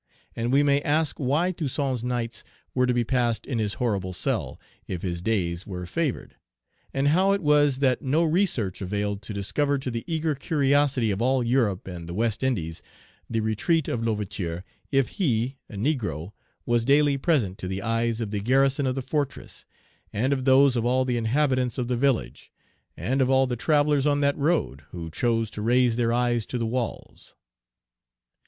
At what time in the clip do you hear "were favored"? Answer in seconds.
5.67-6.35